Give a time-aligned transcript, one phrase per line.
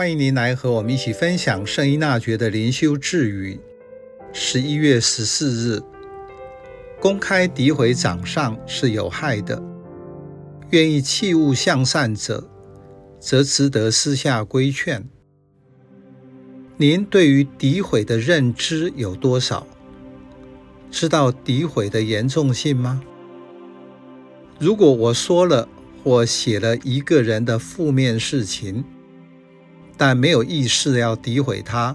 [0.00, 3.60] 欢迎您来和我们一起分享圣依纳爵的灵修智语。
[4.32, 5.82] 十一月十四日，
[6.98, 9.62] 公开诋毁长上是有害的，
[10.70, 12.48] 愿意弃物向善者，
[13.20, 15.06] 则值得私下规劝。
[16.78, 19.66] 您对于诋毁的认知有多少？
[20.90, 23.02] 知道诋毁的严重性吗？
[24.58, 25.68] 如果我说了
[26.02, 28.82] 或写了一个人的负面事情，
[30.00, 31.94] 但没有意识要诋毁他，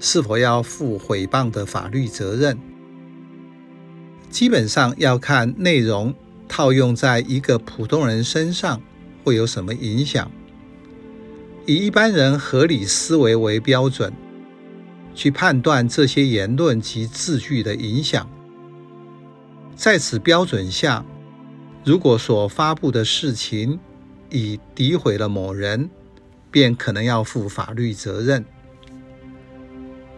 [0.00, 2.58] 是否要负毁谤的法律责任？
[4.28, 6.12] 基本上要看内容
[6.48, 8.82] 套用在一个普通人身上
[9.22, 10.28] 会有什么影响。
[11.64, 14.12] 以一般人合理思维为标准，
[15.14, 18.28] 去判断这些言论及字句的影响。
[19.76, 21.06] 在此标准下，
[21.84, 23.78] 如果所发布的事情
[24.28, 25.88] 已诋毁了某人，
[26.52, 28.44] 便可能要负法律责任。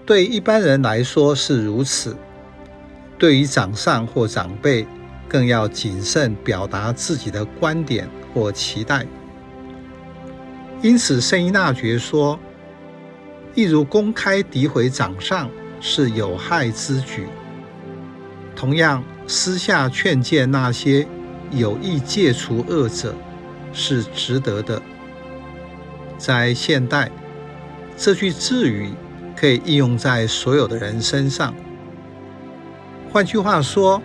[0.04, 2.14] 对一般人来说是如此，
[3.16, 4.86] 对于长上或长辈，
[5.26, 9.06] 更要谨慎表达自己的观点或期待。
[10.82, 12.38] 因此，圣依纳爵说
[13.54, 15.48] ：“一如公开诋毁长上
[15.80, 17.26] 是有害之举，
[18.54, 21.06] 同样，私下劝诫那些
[21.50, 23.14] 有意戒除恶者
[23.72, 24.82] 是值得的。”
[26.24, 27.10] 在现代，
[27.98, 28.94] 这句智语
[29.36, 31.54] 可以应用在所有的人身上。
[33.12, 34.00] 换句话说，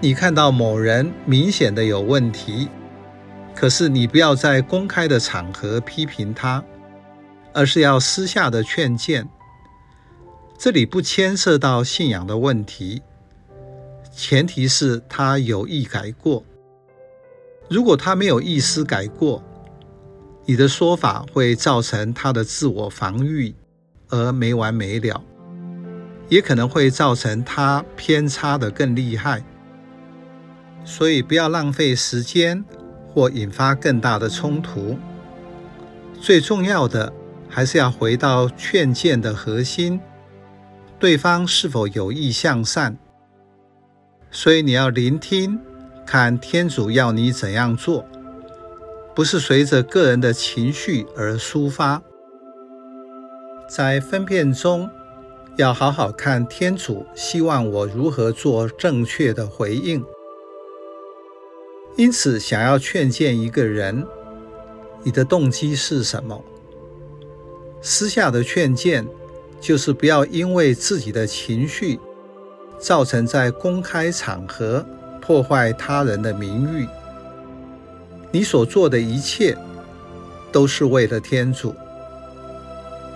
[0.00, 2.68] 你看到某人明显的有问题。
[3.56, 6.62] 可是你不要在公开的场合批评他，
[7.52, 9.28] 而是要私下的劝谏。
[10.56, 13.02] 这里不牵涉到信仰的问题，
[14.12, 16.44] 前提是他有意改过。
[17.68, 19.42] 如果他没有意思改过，
[20.48, 23.54] 你的说法会造成他的自我防御
[24.08, 25.22] 而没完没了，
[26.30, 29.44] 也可能会造成他偏差的更厉害。
[30.86, 32.64] 所以不要浪费时间。
[33.10, 34.96] 或引发更大的冲突。
[36.20, 37.12] 最重要的
[37.48, 39.98] 还是要回到劝谏的核心：
[41.00, 42.96] 对方是否有意向善。
[44.30, 45.58] 所以你要聆听，
[46.06, 48.04] 看天主要你怎样做，
[49.18, 52.00] 不是随着个人的情绪而抒发。
[53.68, 54.88] 在分辨中，
[55.56, 60.04] 要好好看天主希望我如何做正确的回应。
[61.96, 64.06] 因此，想要劝谏一个人，
[65.02, 66.44] 你的动机是什么？
[67.82, 69.04] 私下的劝谏，
[69.60, 71.98] 就是不要因为自己的情绪，
[72.78, 74.86] 造成在公开场合
[75.20, 76.86] 破坏他人的名誉。
[78.30, 79.56] 你所做的一切，
[80.52, 81.74] 都是为了天主。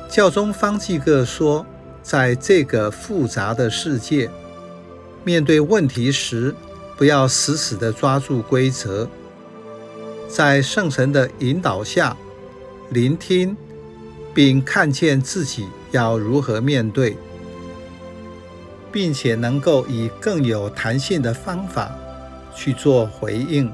[0.09, 1.65] 教宗方济各说，
[2.03, 4.31] 在这个复杂的世界，
[5.25, 6.55] 面对问题时，
[6.97, 9.09] 不要死死地抓住规则，
[10.29, 12.17] 在圣神的引导下
[12.91, 13.57] 聆听，
[14.35, 17.17] 并看见自己要如何面对，
[18.91, 21.91] 并且能够以更有弹性的方法
[22.55, 23.73] 去做回应。